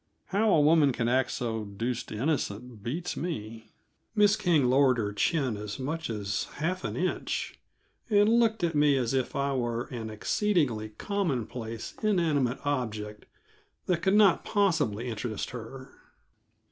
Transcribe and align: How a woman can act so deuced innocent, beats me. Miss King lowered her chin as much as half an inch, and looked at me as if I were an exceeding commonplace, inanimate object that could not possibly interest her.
How 0.29 0.51
a 0.51 0.59
woman 0.61 0.91
can 0.93 1.07
act 1.07 1.29
so 1.29 1.63
deuced 1.63 2.11
innocent, 2.11 2.81
beats 2.81 3.15
me. 3.15 3.67
Miss 4.15 4.35
King 4.35 4.65
lowered 4.67 4.97
her 4.97 5.13
chin 5.13 5.55
as 5.55 5.77
much 5.77 6.09
as 6.09 6.45
half 6.55 6.83
an 6.83 6.97
inch, 6.97 7.59
and 8.09 8.27
looked 8.27 8.63
at 8.63 8.73
me 8.73 8.97
as 8.97 9.13
if 9.13 9.35
I 9.35 9.53
were 9.53 9.83
an 9.89 10.09
exceeding 10.09 10.93
commonplace, 10.97 11.93
inanimate 12.01 12.65
object 12.65 13.27
that 13.85 14.01
could 14.01 14.15
not 14.15 14.43
possibly 14.43 15.07
interest 15.07 15.51
her. 15.51 15.91